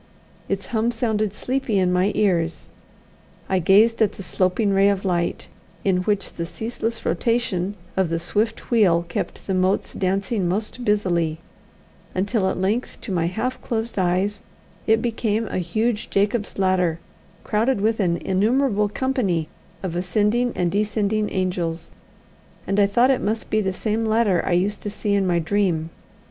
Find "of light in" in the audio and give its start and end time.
4.89-5.97